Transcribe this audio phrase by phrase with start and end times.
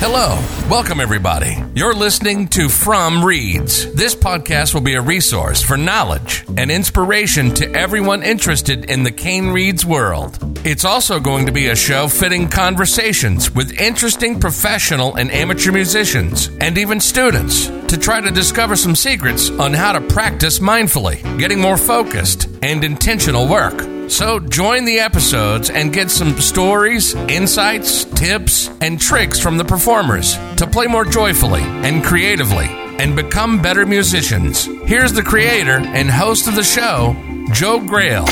[0.00, 1.56] Hello, welcome everybody.
[1.74, 3.92] You're listening to From Reads.
[3.94, 9.10] This podcast will be a resource for knowledge and inspiration to everyone interested in the
[9.10, 10.38] Cane Reeds world.
[10.64, 16.46] It's also going to be a show fitting conversations with interesting professional and amateur musicians
[16.60, 21.60] and even students to try to discover some secrets on how to practice mindfully, getting
[21.60, 23.97] more focused, and intentional work.
[24.08, 30.34] So join the episodes and get some stories, insights, tips, and tricks from the performers
[30.56, 32.66] to play more joyfully and creatively
[32.98, 34.64] and become better musicians.
[34.86, 37.14] Here's the creator and host of the show,
[37.52, 38.26] Joe Grail.